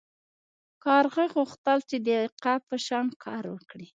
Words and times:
کارغه 0.85 1.25
غوښتل 1.35 1.79
چې 1.89 1.97
د 2.05 2.07
عقاب 2.25 2.61
په 2.69 2.77
شان 2.85 3.05
کار 3.23 3.43
وکړي. 3.53 3.87